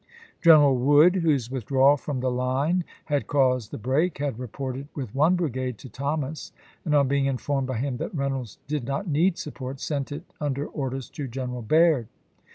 Greneral 0.41 0.77
Wood, 0.77 1.17
whose 1.17 1.51
withdrawal 1.51 1.95
from 1.95 2.21
the 2.21 2.31
line 2.31 2.85
had 3.05 3.27
caused 3.27 3.69
the 3.69 3.77
break, 3.77 4.17
had 4.17 4.39
reported 4.39 4.87
with 4.95 5.13
one 5.13 5.35
brigade 5.35 5.77
to 5.77 5.89
Thomas, 5.89 6.51
and 6.83 6.95
on 6.95 7.07
being 7.07 7.27
informed 7.27 7.67
by 7.67 7.77
him 7.77 7.97
that 7.97 8.15
Reynolds 8.15 8.57
did 8.67 8.83
not 8.83 9.07
need 9.07 9.37
support, 9.37 9.79
sent 9.79 10.11
it 10.11 10.23
under 10.41 10.65
orders 10.65 11.07
to 11.11 11.27
G 11.27 11.39
eneral 11.39 11.67
Baird. 11.67 12.07